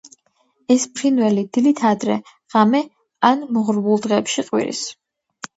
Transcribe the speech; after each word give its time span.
ეს 0.75 0.85
ფრინველი 0.99 1.43
დილით 1.57 1.83
ადრე, 1.89 2.15
ღამე 2.55 2.81
ან 3.31 3.47
მოღრუბლულ 3.59 4.03
დღეებში 4.07 4.49
ყვირის. 4.49 4.83